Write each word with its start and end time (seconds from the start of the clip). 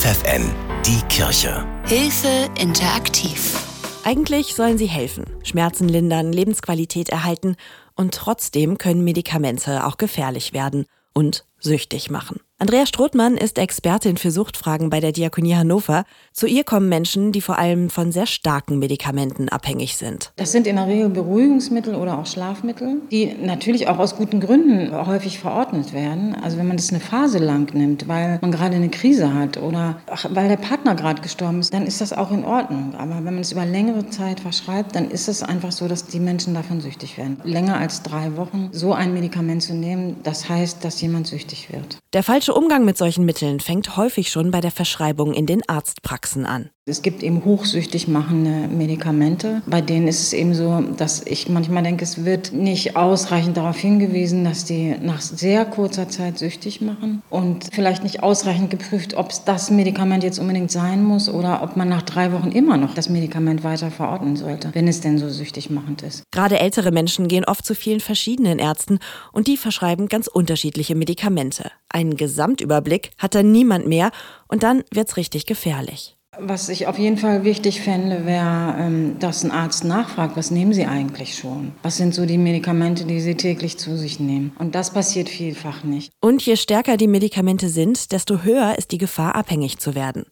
FFN, 0.00 0.50
die 0.86 1.02
Kirche. 1.14 1.66
Hilfe 1.84 2.48
interaktiv. 2.58 3.62
Eigentlich 4.02 4.54
sollen 4.54 4.78
sie 4.78 4.86
helfen, 4.86 5.26
Schmerzen 5.42 5.90
lindern, 5.90 6.32
Lebensqualität 6.32 7.10
erhalten 7.10 7.56
und 7.96 8.14
trotzdem 8.14 8.78
können 8.78 9.04
Medikamente 9.04 9.84
auch 9.84 9.98
gefährlich 9.98 10.54
werden 10.54 10.86
und 11.12 11.44
süchtig 11.58 12.10
machen. 12.10 12.40
Andrea 12.62 12.84
Strothmann 12.84 13.38
ist 13.38 13.56
Expertin 13.56 14.18
für 14.18 14.30
Suchtfragen 14.30 14.90
bei 14.90 15.00
der 15.00 15.12
Diakonie 15.12 15.54
Hannover. 15.54 16.04
Zu 16.34 16.46
ihr 16.46 16.62
kommen 16.62 16.90
Menschen, 16.90 17.32
die 17.32 17.40
vor 17.40 17.56
allem 17.56 17.88
von 17.88 18.12
sehr 18.12 18.26
starken 18.26 18.78
Medikamenten 18.78 19.48
abhängig 19.48 19.96
sind. 19.96 20.30
Das 20.36 20.52
sind 20.52 20.66
in 20.66 20.76
der 20.76 20.86
Regel 20.86 21.08
Beruhigungsmittel 21.08 21.94
oder 21.94 22.18
auch 22.18 22.26
Schlafmittel, 22.26 23.00
die 23.10 23.34
natürlich 23.42 23.88
auch 23.88 23.98
aus 23.98 24.14
guten 24.14 24.40
Gründen 24.40 24.94
häufig 25.06 25.38
verordnet 25.38 25.94
werden. 25.94 26.34
Also 26.34 26.58
wenn 26.58 26.68
man 26.68 26.76
das 26.76 26.90
eine 26.90 27.00
Phase 27.00 27.38
lang 27.38 27.72
nimmt, 27.72 28.08
weil 28.08 28.38
man 28.42 28.52
gerade 28.52 28.76
eine 28.76 28.90
Krise 28.90 29.32
hat 29.32 29.56
oder 29.56 30.02
weil 30.28 30.50
der 30.50 30.58
Partner 30.58 30.94
gerade 30.94 31.22
gestorben 31.22 31.60
ist, 31.60 31.72
dann 31.72 31.86
ist 31.86 32.02
das 32.02 32.12
auch 32.12 32.30
in 32.30 32.44
Ordnung. 32.44 32.94
Aber 32.98 33.14
wenn 33.24 33.32
man 33.32 33.38
es 33.38 33.52
über 33.52 33.64
längere 33.64 34.10
Zeit 34.10 34.38
verschreibt, 34.38 34.94
dann 34.96 35.10
ist 35.10 35.28
es 35.28 35.42
einfach 35.42 35.72
so, 35.72 35.88
dass 35.88 36.04
die 36.04 36.20
Menschen 36.20 36.52
davon 36.52 36.82
süchtig 36.82 37.16
werden. 37.16 37.40
Länger 37.42 37.78
als 37.78 38.02
drei 38.02 38.36
Wochen 38.36 38.68
so 38.70 38.92
ein 38.92 39.14
Medikament 39.14 39.62
zu 39.62 39.72
nehmen, 39.72 40.16
das 40.24 40.50
heißt, 40.50 40.84
dass 40.84 41.00
jemand 41.00 41.26
süchtig 41.26 41.72
wird. 41.72 41.96
Der 42.12 42.22
falsche 42.50 42.54
Umgang 42.54 42.84
mit 42.84 42.98
solchen 42.98 43.24
Mitteln 43.24 43.60
fängt 43.60 43.96
häufig 43.96 44.30
schon 44.30 44.50
bei 44.50 44.60
der 44.60 44.72
Verschreibung 44.72 45.32
in 45.34 45.46
den 45.46 45.68
Arztpraxen 45.68 46.46
an. 46.46 46.70
Es 46.86 47.02
gibt 47.02 47.22
eben 47.22 47.44
hochsüchtig 47.44 48.08
machende 48.08 48.66
Medikamente. 48.66 49.62
Bei 49.66 49.80
denen 49.80 50.08
ist 50.08 50.22
es 50.22 50.32
eben 50.32 50.54
so, 50.54 50.82
dass 50.96 51.24
ich 51.24 51.48
manchmal 51.48 51.84
denke, 51.84 52.02
es 52.02 52.24
wird 52.24 52.52
nicht 52.52 52.96
ausreichend 52.96 53.56
darauf 53.56 53.76
hingewiesen, 53.76 54.44
dass 54.44 54.64
die 54.64 54.96
nach 55.00 55.20
sehr 55.20 55.64
kurzer 55.66 56.08
Zeit 56.08 56.38
süchtig 56.38 56.80
machen 56.80 57.22
und 57.30 57.68
vielleicht 57.72 58.02
nicht 58.02 58.24
ausreichend 58.24 58.70
geprüft, 58.70 59.14
ob 59.14 59.30
es 59.30 59.44
das 59.44 59.70
Medikament 59.70 60.24
jetzt 60.24 60.40
unbedingt 60.40 60.72
sein 60.72 61.04
muss 61.04 61.28
oder 61.28 61.62
ob 61.62 61.76
man 61.76 61.88
nach 61.88 62.02
drei 62.02 62.32
Wochen 62.32 62.50
immer 62.50 62.76
noch 62.76 62.94
das 62.94 63.08
Medikament 63.08 63.62
weiter 63.62 63.92
verordnen 63.92 64.34
sollte, 64.34 64.70
wenn 64.72 64.88
es 64.88 65.00
denn 65.00 65.18
so 65.18 65.28
süchtig 65.28 65.70
machend 65.70 66.02
ist. 66.02 66.24
Gerade 66.32 66.58
ältere 66.58 66.90
Menschen 66.90 67.28
gehen 67.28 67.44
oft 67.44 67.64
zu 67.64 67.76
vielen 67.76 68.00
verschiedenen 68.00 68.58
Ärzten 68.58 68.98
und 69.32 69.46
die 69.46 69.58
verschreiben 69.58 70.08
ganz 70.08 70.26
unterschiedliche 70.26 70.96
Medikamente. 70.96 71.70
Einen 71.88 72.16
Gesamtüberblick 72.40 73.10
hat 73.18 73.34
dann 73.34 73.52
niemand 73.52 73.86
mehr 73.86 74.12
und 74.48 74.62
dann 74.62 74.82
wird's 74.94 75.18
richtig 75.18 75.44
gefährlich. 75.44 76.16
Was 76.38 76.70
ich 76.70 76.86
auf 76.86 76.98
jeden 76.98 77.18
Fall 77.18 77.44
wichtig 77.44 77.82
fände, 77.82 78.24
wäre, 78.24 78.76
ähm, 78.78 79.18
dass 79.18 79.44
ein 79.44 79.50
Arzt 79.50 79.84
nachfragt, 79.84 80.38
was 80.38 80.50
nehmen 80.50 80.72
Sie 80.72 80.86
eigentlich 80.86 81.36
schon? 81.36 81.72
Was 81.82 81.98
sind 81.98 82.14
so 82.14 82.24
die 82.24 82.38
Medikamente, 82.38 83.04
die 83.04 83.20
Sie 83.20 83.34
täglich 83.34 83.76
zu 83.76 83.94
sich 83.94 84.20
nehmen? 84.20 84.52
Und 84.58 84.74
das 84.74 84.90
passiert 84.90 85.28
vielfach 85.28 85.84
nicht. 85.84 86.12
Und 86.22 86.40
je 86.40 86.56
stärker 86.56 86.96
die 86.96 87.08
Medikamente 87.08 87.68
sind, 87.68 88.10
desto 88.10 88.42
höher 88.42 88.78
ist 88.78 88.92
die 88.92 88.98
Gefahr, 88.98 89.34
abhängig 89.34 89.78
zu 89.78 89.94
werden. 89.94 90.24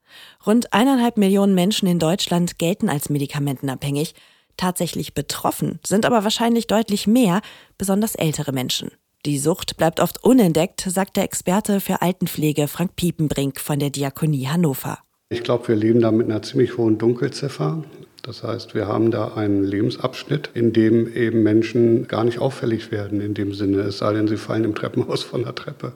Rund 0.47 0.73
eineinhalb 0.73 1.19
Millionen 1.19 1.55
Menschen 1.55 1.89
in 1.89 1.98
Deutschland 1.98 2.59
gelten 2.59 2.89
als 2.89 3.11
medikamentenabhängig. 3.11 4.14
Tatsächlich 4.56 5.12
betroffen 5.12 5.79
sind 5.86 6.06
aber 6.06 6.25
wahrscheinlich 6.25 6.69
deutlich 6.69 7.06
mehr, 7.06 7.42
besonders 7.77 8.14
ältere 8.14 8.53
Menschen. 8.53 8.92
Die 9.27 9.38
Sucht 9.38 9.77
bleibt 9.77 9.98
oft 9.98 10.22
unentdeckt, 10.22 10.80
sagt 10.80 11.16
der 11.16 11.24
Experte 11.24 11.80
für 11.80 12.02
Altenpflege 12.02 12.69
Frank 12.69 12.94
Piepenbrink 12.94 13.61
von 13.61 13.78
der 13.78 13.91
Diakonie 13.91 14.47
Hannover. 14.47 14.98
Ich 15.28 15.42
glaube, 15.42 15.69
wir 15.69 15.77
leben 15.77 16.00
da 16.00 16.12
mit 16.12 16.30
einer 16.30 16.41
ziemlich 16.42 16.78
hohen 16.78 16.98
Dunkelziffer. 16.98 17.83
Das 18.22 18.42
heißt, 18.42 18.74
wir 18.74 18.86
haben 18.86 19.11
da 19.11 19.34
einen 19.34 19.64
Lebensabschnitt, 19.64 20.50
in 20.55 20.72
dem 20.72 21.12
eben 21.12 21.42
Menschen 21.42 22.06
gar 22.06 22.24
nicht 22.24 22.39
auffällig 22.39 22.92
werden 22.92 23.20
in 23.20 23.34
dem 23.34 23.55
Sinne, 23.55 23.80
es 23.80 23.98
sei 23.98 24.12
denn, 24.12 24.28
sie 24.28 24.36
fallen 24.36 24.64
im 24.64 24.74
Treppenhaus 24.74 25.22
von 25.22 25.42
der 25.42 25.55
Treppe 25.55 25.92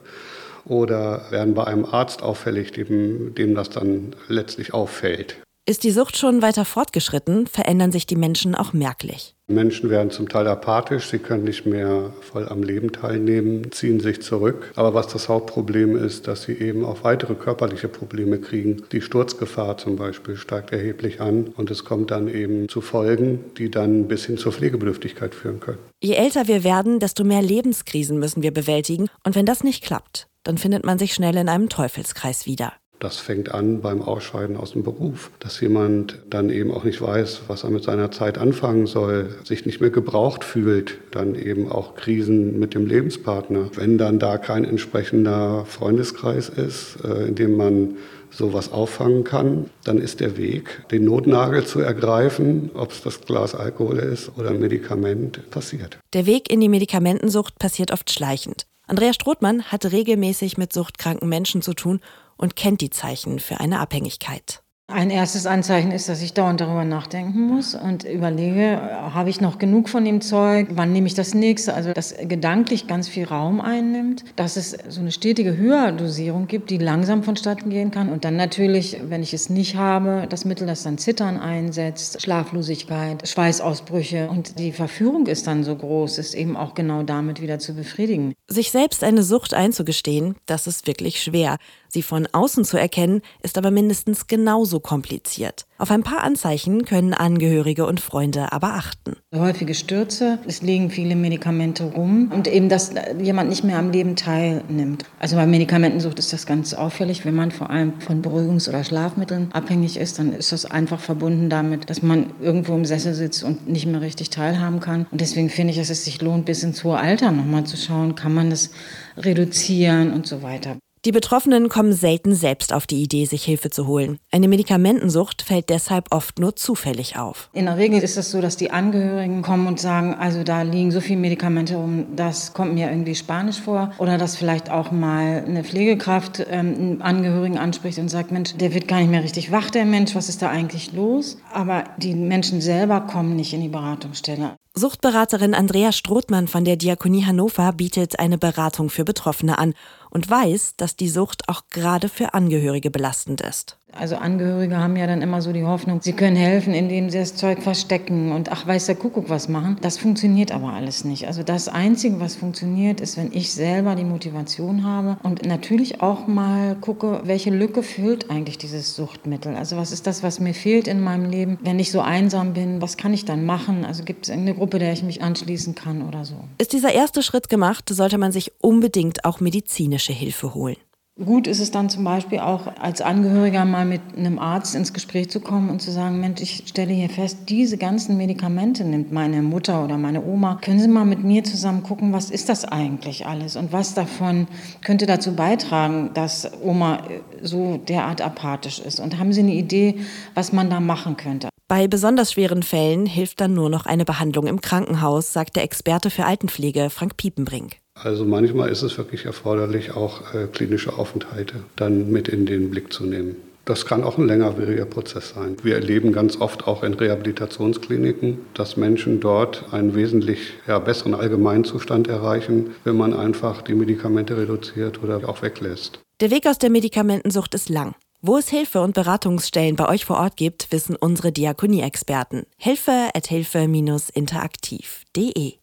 oder 0.65 1.25
werden 1.29 1.53
bei 1.53 1.65
einem 1.65 1.85
Arzt 1.85 2.23
auffällig, 2.23 2.71
dem, 2.71 3.35
dem 3.35 3.55
das 3.55 3.69
dann 3.69 4.15
letztlich 4.27 4.73
auffällt. 4.73 5.42
Ist 5.65 5.85
die 5.85 5.91
Sucht 5.91 6.17
schon 6.17 6.41
weiter 6.41 6.65
fortgeschritten, 6.65 7.47
verändern 7.47 7.93
sich 7.93 8.05
die 8.05 8.17
Menschen 8.17 8.53
auch 8.53 8.73
merklich. 8.73 9.33
Menschen 9.47 9.89
werden 9.89 10.11
zum 10.11 10.27
Teil 10.27 10.45
apathisch, 10.45 11.07
sie 11.07 11.19
können 11.19 11.45
nicht 11.45 11.65
mehr 11.65 12.11
voll 12.19 12.49
am 12.49 12.63
Leben 12.63 12.91
teilnehmen, 12.91 13.71
ziehen 13.71 14.01
sich 14.01 14.21
zurück. 14.21 14.73
Aber 14.75 14.93
was 14.93 15.07
das 15.07 15.29
Hauptproblem 15.29 15.95
ist, 15.95 16.27
dass 16.27 16.43
sie 16.43 16.51
eben 16.51 16.83
auch 16.83 17.05
weitere 17.05 17.35
körperliche 17.35 17.87
Probleme 17.87 18.39
kriegen. 18.39 18.83
Die 18.91 18.99
Sturzgefahr 18.99 19.77
zum 19.77 19.95
Beispiel 19.95 20.35
steigt 20.35 20.73
erheblich 20.73 21.21
an 21.21 21.53
und 21.55 21.71
es 21.71 21.85
kommt 21.85 22.11
dann 22.11 22.27
eben 22.27 22.67
zu 22.67 22.81
Folgen, 22.81 23.45
die 23.57 23.71
dann 23.71 24.09
bis 24.09 24.25
hin 24.25 24.37
zur 24.37 24.51
Pflegebedürftigkeit 24.51 25.33
führen 25.33 25.61
können. 25.61 25.79
Je 26.01 26.15
älter 26.15 26.49
wir 26.49 26.65
werden, 26.65 26.99
desto 26.99 27.23
mehr 27.23 27.41
Lebenskrisen 27.41 28.19
müssen 28.19 28.43
wir 28.43 28.53
bewältigen. 28.53 29.07
Und 29.23 29.35
wenn 29.35 29.45
das 29.45 29.63
nicht 29.63 29.81
klappt, 29.81 30.27
dann 30.43 30.57
findet 30.57 30.85
man 30.85 30.99
sich 30.99 31.13
schnell 31.13 31.37
in 31.37 31.47
einem 31.47 31.69
Teufelskreis 31.69 32.45
wieder. 32.45 32.73
Das 33.03 33.17
fängt 33.17 33.53
an 33.53 33.81
beim 33.81 34.01
Ausscheiden 34.01 34.55
aus 34.55 34.71
dem 34.71 34.83
Beruf, 34.83 35.29
dass 35.39 35.59
jemand 35.59 36.19
dann 36.29 36.49
eben 36.49 36.71
auch 36.71 36.85
nicht 36.85 37.01
weiß, 37.01 37.41
was 37.49 37.65
er 37.65 37.69
mit 37.69 37.83
seiner 37.83 38.11
Zeit 38.11 38.37
anfangen 38.37 38.87
soll, 38.87 39.35
sich 39.43 39.65
nicht 39.65 39.81
mehr 39.81 39.89
gebraucht 39.89 40.45
fühlt, 40.45 40.99
dann 41.11 41.35
eben 41.35 41.69
auch 41.69 41.95
Krisen 41.95 42.57
mit 42.59 42.73
dem 42.73 42.85
Lebenspartner. 42.85 43.71
Wenn 43.75 43.97
dann 43.97 44.19
da 44.19 44.37
kein 44.37 44.63
entsprechender 44.63 45.65
Freundeskreis 45.65 46.47
ist, 46.47 47.03
äh, 47.03 47.27
in 47.27 47.35
dem 47.35 47.57
man 47.57 47.97
sowas 48.31 48.71
auffangen 48.71 49.25
kann, 49.25 49.69
dann 49.83 49.97
ist 49.97 50.21
der 50.21 50.37
Weg, 50.37 50.87
den 50.89 51.03
Notnagel 51.03 51.65
zu 51.65 51.81
ergreifen, 51.81 52.71
ob 52.73 52.91
es 52.91 53.01
das 53.01 53.19
Glas 53.19 53.53
Alkohol 53.53 53.99
ist 53.99 54.31
oder 54.37 54.51
ein 54.51 54.61
Medikament, 54.61 55.51
passiert. 55.51 55.99
Der 56.13 56.25
Weg 56.25 56.49
in 56.49 56.61
die 56.61 56.69
Medikamentensucht 56.69 57.59
passiert 57.59 57.91
oft 57.91 58.09
schleichend. 58.09 58.65
Andrea 58.87 59.13
Strothmann 59.13 59.63
hat 59.63 59.91
regelmäßig 59.91 60.57
mit 60.57 60.71
suchtkranken 60.71 61.27
Menschen 61.27 61.61
zu 61.61 61.73
tun 61.73 61.99
und 62.37 62.55
kennt 62.55 62.81
die 62.81 62.89
Zeichen 62.89 63.39
für 63.39 63.59
eine 63.59 63.79
Abhängigkeit. 63.79 64.63
Ein 64.93 65.11
erstes 65.11 65.45
Anzeichen 65.45 65.91
ist, 65.91 66.09
dass 66.09 66.21
ich 66.21 66.33
dauernd 66.33 66.59
darüber 66.59 66.83
nachdenken 66.83 67.47
muss 67.47 67.73
und 67.73 68.03
überlege, 68.03 68.81
habe 68.81 69.29
ich 69.29 69.39
noch 69.39 69.57
genug 69.57 69.87
von 69.87 70.03
dem 70.03 70.19
Zeug, 70.19 70.67
wann 70.71 70.91
nehme 70.91 71.07
ich 71.07 71.13
das 71.13 71.33
nächste? 71.33 71.73
Also, 71.73 71.93
dass 71.93 72.13
gedanklich 72.21 72.85
ganz 72.85 73.07
viel 73.07 73.23
Raum 73.23 73.61
einnimmt, 73.61 74.25
dass 74.35 74.57
es 74.57 74.77
so 74.89 74.99
eine 74.99 75.13
stetige 75.13 75.55
Höherdosierung 75.55 76.47
gibt, 76.47 76.69
die 76.69 76.79
langsam 76.79 77.23
vonstatten 77.23 77.69
gehen 77.69 77.91
kann 77.91 78.09
und 78.09 78.25
dann 78.25 78.35
natürlich, 78.35 78.97
wenn 79.07 79.23
ich 79.23 79.33
es 79.33 79.49
nicht 79.49 79.77
habe, 79.77 80.27
das 80.29 80.43
Mittel, 80.43 80.67
das 80.67 80.83
dann 80.83 80.97
Zittern 80.97 81.39
einsetzt, 81.39 82.21
Schlaflosigkeit, 82.21 83.25
Schweißausbrüche 83.25 84.29
und 84.29 84.59
die 84.59 84.73
Verführung 84.73 85.27
ist 85.27 85.47
dann 85.47 85.63
so 85.63 85.77
groß, 85.77 86.17
ist 86.17 86.35
eben 86.35 86.57
auch 86.57 86.73
genau 86.73 87.03
damit 87.03 87.41
wieder 87.41 87.57
zu 87.57 87.73
befriedigen. 87.73 88.33
Sich 88.47 88.69
selbst 88.69 89.05
eine 89.05 89.23
Sucht 89.23 89.53
einzugestehen, 89.53 90.35
das 90.45 90.67
ist 90.67 90.87
wirklich 90.87 91.23
schwer. 91.23 91.57
Sie 91.93 92.01
von 92.01 92.27
außen 92.31 92.65
zu 92.65 92.77
erkennen, 92.77 93.21
ist 93.43 93.55
aber 93.55 93.69
mindestens 93.69 94.25
genauso 94.25 94.79
kompliziert. 94.79 95.67
Auf 95.77 95.91
ein 95.91 96.01
paar 96.01 96.23
Anzeichen 96.23 96.85
können 96.85 97.13
Angehörige 97.13 97.85
und 97.85 97.99
Freunde 97.99 98.51
aber 98.51 98.73
achten. 98.73 99.17
Häufige 99.35 99.75
Stürze, 99.75 100.39
es 100.47 100.63
liegen 100.63 100.89
viele 100.89 101.15
Medikamente 101.15 101.83
rum 101.83 102.31
und 102.33 102.47
eben, 102.47 102.67
dass 102.67 102.93
jemand 103.21 103.51
nicht 103.51 103.63
mehr 103.63 103.77
am 103.77 103.91
Leben 103.91 104.15
teilnimmt. 104.15 105.05
Also 105.19 105.35
bei 105.35 105.45
Medikamentensucht 105.45 106.17
ist 106.17 106.33
das 106.33 106.47
ganz 106.47 106.73
auffällig. 106.73 107.25
Wenn 107.25 107.35
man 107.35 107.51
vor 107.51 107.69
allem 107.69 108.01
von 108.01 108.23
Beruhigungs- 108.23 108.67
oder 108.67 108.83
Schlafmitteln 108.83 109.51
abhängig 109.53 109.97
ist, 109.97 110.17
dann 110.17 110.33
ist 110.33 110.51
das 110.51 110.65
einfach 110.65 110.99
verbunden 110.99 111.51
damit, 111.51 111.91
dass 111.91 112.01
man 112.01 112.33
irgendwo 112.41 112.73
im 112.73 112.85
Sessel 112.85 113.13
sitzt 113.13 113.43
und 113.43 113.69
nicht 113.69 113.85
mehr 113.85 114.01
richtig 114.01 114.31
teilhaben 114.31 114.79
kann. 114.79 115.05
Und 115.11 115.21
deswegen 115.21 115.51
finde 115.51 115.73
ich, 115.73 115.77
dass 115.77 115.91
es 115.91 116.05
sich 116.05 116.19
lohnt, 116.23 116.45
bis 116.45 116.63
ins 116.63 116.83
hohe 116.83 116.97
Alter 116.97 117.31
nochmal 117.31 117.65
zu 117.65 117.77
schauen, 117.77 118.15
kann 118.15 118.33
man 118.33 118.49
das 118.49 118.71
reduzieren 119.15 120.11
und 120.11 120.25
so 120.25 120.41
weiter. 120.41 120.77
Die 121.05 121.11
Betroffenen 121.11 121.67
kommen 121.67 121.91
selten 121.91 122.33
selbst 122.33 122.71
auf 122.71 122.87
die 122.87 123.03
Idee, 123.03 123.25
sich 123.25 123.43
Hilfe 123.43 123.69
zu 123.69 123.87
holen. 123.87 124.19
Eine 124.31 124.47
Medikamentensucht 124.47 125.41
fällt 125.41 125.67
deshalb 125.69 126.13
oft 126.13 126.39
nur 126.39 126.55
zufällig 126.55 127.17
auf. 127.17 127.49
In 127.51 127.65
der 127.65 127.75
Regel 127.75 128.01
ist 128.01 128.15
es 128.15 128.31
so, 128.31 128.39
dass 128.39 128.55
die 128.55 128.71
Angehörigen 128.71 129.41
kommen 129.41 129.67
und 129.67 129.81
sagen, 129.81 130.13
also 130.13 130.43
da 130.43 130.61
liegen 130.61 130.91
so 130.91 131.01
viele 131.01 131.19
Medikamente 131.19 131.75
rum, 131.75 132.05
das 132.15 132.53
kommt 132.53 132.73
mir 132.73 132.89
irgendwie 132.89 133.15
spanisch 133.15 133.59
vor. 133.59 133.91
Oder 133.97 134.17
dass 134.17 134.37
vielleicht 134.37 134.71
auch 134.71 134.91
mal 134.91 135.43
eine 135.45 135.65
Pflegekraft 135.65 136.39
ähm, 136.49 136.73
einen 136.73 137.01
Angehörigen 137.01 137.57
anspricht 137.57 137.99
und 137.99 138.07
sagt, 138.07 138.31
Mensch, 138.31 138.55
der 138.55 138.73
wird 138.73 138.87
gar 138.87 139.01
nicht 139.01 139.11
mehr 139.11 139.23
richtig 139.23 139.51
wach, 139.51 139.69
der 139.71 139.83
Mensch, 139.83 140.15
was 140.15 140.29
ist 140.29 140.41
da 140.41 140.51
eigentlich 140.51 140.93
los? 140.93 141.37
Aber 141.51 141.83
die 141.97 142.15
Menschen 142.15 142.61
selber 142.61 143.01
kommen 143.01 143.35
nicht 143.35 143.51
in 143.51 143.59
die 143.59 143.67
Beratungsstelle. 143.67 144.55
Suchtberaterin 144.75 145.53
Andrea 145.53 145.91
Strothmann 145.91 146.47
von 146.47 146.65
der 146.65 146.77
Diakonie 146.77 147.23
Hannover 147.23 147.73
bietet 147.73 148.17
eine 148.17 148.39
Beratung 148.39 148.89
für 148.89 149.05
Betroffene 149.05 149.59
an 149.59 149.75
und 150.13 150.29
weiß, 150.29 150.75
dass 150.77 150.95
die 150.95 151.09
Sucht 151.09 151.49
auch 151.49 151.63
gerade 151.71 152.07
für 152.07 152.35
Angehörige 152.35 152.91
belastend 152.91 153.41
ist. 153.41 153.77
Also 153.95 154.15
Angehörige 154.15 154.77
haben 154.77 154.95
ja 154.95 155.07
dann 155.07 155.21
immer 155.21 155.41
so 155.41 155.53
die 155.53 155.63
Hoffnung, 155.63 156.01
sie 156.01 156.13
können 156.13 156.35
helfen, 156.35 156.73
indem 156.73 157.09
sie 157.09 157.19
das 157.19 157.35
Zeug 157.35 157.61
verstecken 157.61 158.31
und 158.31 158.51
ach 158.51 158.65
weiß 158.65 158.87
der 158.87 158.95
Kuckuck 158.95 159.29
was 159.29 159.49
machen. 159.49 159.77
Das 159.81 159.97
funktioniert 159.97 160.51
aber 160.51 160.73
alles 160.73 161.05
nicht. 161.05 161.27
Also 161.27 161.43
das 161.43 161.67
Einzige, 161.67 162.19
was 162.19 162.35
funktioniert, 162.35 163.01
ist, 163.01 163.17
wenn 163.17 163.31
ich 163.31 163.51
selber 163.51 163.95
die 163.95 164.03
Motivation 164.03 164.83
habe 164.83 165.17
und 165.23 165.45
natürlich 165.45 166.01
auch 166.01 166.27
mal 166.27 166.75
gucke, 166.75 167.21
welche 167.25 167.49
Lücke 167.49 167.83
füllt 167.83 168.29
eigentlich 168.29 168.57
dieses 168.57 168.95
Suchtmittel. 168.95 169.55
Also 169.55 169.77
was 169.77 169.91
ist 169.91 170.07
das, 170.07 170.23
was 170.23 170.39
mir 170.39 170.53
fehlt 170.53 170.87
in 170.87 171.01
meinem 171.01 171.29
Leben, 171.29 171.59
wenn 171.61 171.79
ich 171.79 171.91
so 171.91 172.01
einsam 172.01 172.53
bin, 172.53 172.81
was 172.81 172.97
kann 172.97 173.13
ich 173.13 173.25
dann 173.25 173.45
machen? 173.45 173.85
Also 173.85 174.03
gibt 174.03 174.25
es 174.25 174.31
eine 174.31 174.53
Gruppe, 174.53 174.79
der 174.79 174.93
ich 174.93 175.03
mich 175.03 175.21
anschließen 175.21 175.75
kann 175.75 176.07
oder 176.07 176.25
so. 176.25 176.35
Ist 176.57 176.73
dieser 176.73 176.93
erste 176.93 177.21
Schritt 177.21 177.49
gemacht, 177.49 177.89
sollte 177.89 178.17
man 178.17 178.31
sich 178.31 178.51
unbedingt 178.59 179.25
auch 179.25 179.39
medizinische 179.39 180.13
Hilfe 180.13 180.53
holen. 180.53 180.77
Gut 181.23 181.45
ist 181.45 181.59
es 181.59 181.69
dann 181.69 181.91
zum 181.91 182.03
Beispiel 182.03 182.39
auch 182.39 182.65
als 182.81 182.99
Angehöriger 182.99 183.65
mal 183.65 183.85
mit 183.85 184.01
einem 184.17 184.39
Arzt 184.39 184.73
ins 184.73 184.93
Gespräch 184.93 185.29
zu 185.29 185.41
kommen 185.41 185.69
und 185.69 185.79
zu 185.79 185.91
sagen, 185.91 186.19
Mensch, 186.19 186.41
ich 186.41 186.63
stelle 186.65 186.91
hier 186.91 187.07
fest, 187.07 187.37
diese 187.49 187.77
ganzen 187.77 188.17
Medikamente 188.17 188.83
nimmt 188.83 189.11
meine 189.11 189.43
Mutter 189.43 189.83
oder 189.83 189.99
meine 189.99 190.23
Oma. 190.25 190.57
Können 190.59 190.79
Sie 190.79 190.87
mal 190.87 191.05
mit 191.05 191.23
mir 191.23 191.43
zusammen 191.43 191.83
gucken, 191.83 192.13
was 192.13 192.31
ist 192.31 192.49
das 192.49 192.65
eigentlich 192.65 193.27
alles 193.27 193.55
und 193.55 193.71
was 193.71 193.93
davon 193.93 194.47
könnte 194.81 195.05
dazu 195.05 195.35
beitragen, 195.35 196.09
dass 196.15 196.51
Oma 196.63 197.03
so 197.43 197.77
derart 197.77 198.19
apathisch 198.19 198.79
ist? 198.79 198.99
Und 198.99 199.19
haben 199.19 199.33
Sie 199.33 199.41
eine 199.41 199.53
Idee, 199.53 199.99
was 200.33 200.51
man 200.51 200.71
da 200.71 200.79
machen 200.79 201.15
könnte? 201.15 201.52
Bei 201.75 201.87
besonders 201.87 202.33
schweren 202.33 202.61
Fällen 202.61 203.07
hilft 203.07 203.41
dann 203.41 203.55
nur 203.55 203.67
noch 203.67 203.87
eine 203.87 204.05
Behandlung 204.05 204.45
im 204.45 204.61
Krankenhaus, 204.61 205.33
sagt 205.33 205.55
der 205.55 205.63
Experte 205.63 206.11
für 206.11 206.23
Altenpflege 206.23 206.91
Frank 206.91 207.17
Piepenbrink. 207.17 207.77
Also 207.95 208.25
manchmal 208.25 208.69
ist 208.69 208.83
es 208.83 208.95
wirklich 208.99 209.25
erforderlich, 209.25 209.95
auch 209.95 210.35
äh, 210.35 210.45
klinische 210.45 210.99
Aufenthalte 210.99 211.63
dann 211.75 212.11
mit 212.11 212.27
in 212.27 212.45
den 212.45 212.69
Blick 212.69 212.93
zu 212.93 213.05
nehmen. 213.05 213.37
Das 213.65 213.87
kann 213.87 214.03
auch 214.03 214.19
ein 214.19 214.27
längerwieriger 214.27 214.85
Prozess 214.85 215.29
sein. 215.29 215.57
Wir 215.63 215.73
erleben 215.73 216.13
ganz 216.13 216.39
oft 216.39 216.67
auch 216.67 216.83
in 216.83 216.93
Rehabilitationskliniken, 216.93 218.37
dass 218.53 218.77
Menschen 218.77 219.19
dort 219.19 219.73
einen 219.73 219.95
wesentlich 219.95 220.53
ja, 220.67 220.77
besseren 220.77 221.15
Allgemeinzustand 221.15 222.07
erreichen, 222.07 222.75
wenn 222.83 222.97
man 222.97 223.15
einfach 223.15 223.63
die 223.63 223.73
Medikamente 223.73 224.37
reduziert 224.37 225.01
oder 225.01 225.27
auch 225.27 225.41
weglässt. 225.41 226.01
Der 226.21 226.29
Weg 226.29 226.45
aus 226.45 226.59
der 226.59 226.69
Medikamentensucht 226.69 227.55
ist 227.55 227.69
lang. 227.69 227.95
Wo 228.25 228.37
es 228.37 228.47
Hilfe 228.47 228.81
und 228.81 228.93
Beratungsstellen 228.93 229.75
bei 229.75 229.89
euch 229.89 230.05
vor 230.05 230.17
Ort 230.17 230.37
gibt, 230.37 230.71
wissen 230.71 230.95
unsere 230.95 231.33
Diakonie-Experten. 231.33 232.45
Hilfe 232.55 233.09
at 233.13 233.27
hilfe-interaktiv.de 233.27 235.55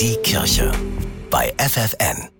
Die 0.00 0.16
Kirche 0.24 0.72
bei 1.30 1.54
FFN. 1.58 2.33